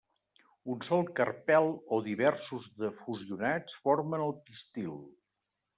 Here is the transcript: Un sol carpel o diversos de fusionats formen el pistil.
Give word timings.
Un 0.75 0.79
sol 0.87 1.03
carpel 1.19 1.69
o 1.97 2.01
diversos 2.09 2.67
de 2.81 2.91
fusionats 3.03 3.79
formen 3.87 4.27
el 4.31 4.37
pistil. 4.51 4.99